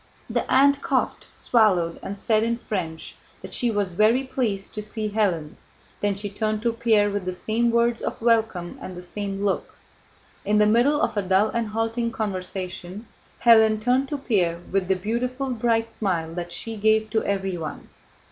The 0.27 0.49
aunt 0.51 0.81
coughed, 0.81 1.27
swallowed, 1.31 1.99
and 2.01 2.17
said 2.17 2.41
in 2.41 2.57
French 2.57 3.13
that 3.43 3.53
she 3.53 3.69
was 3.69 3.91
very 3.91 4.23
pleased 4.23 4.73
to 4.73 4.81
see 4.81 5.11
Hélène, 5.11 5.51
then 5.99 6.15
she 6.15 6.27
turned 6.27 6.63
to 6.63 6.73
Pierre 6.73 7.11
with 7.11 7.23
the 7.25 7.33
same 7.33 7.69
words 7.69 8.01
of 8.01 8.19
welcome 8.19 8.79
and 8.81 8.97
the 8.97 9.03
same 9.03 9.45
look. 9.45 9.75
In 10.43 10.57
the 10.57 10.65
middle 10.65 10.99
of 10.99 11.17
a 11.17 11.21
dull 11.21 11.49
and 11.49 11.67
halting 11.67 12.11
conversation, 12.13 13.05
Hélène 13.43 13.79
turned 13.79 14.09
to 14.09 14.17
Pierre 14.17 14.61
with 14.71 14.87
the 14.87 14.95
beautiful 14.95 15.51
bright 15.51 15.91
smile 15.91 16.33
that 16.33 16.51
she 16.51 16.77
gave 16.77 17.11
to 17.11 17.23
everyone. 17.23 17.87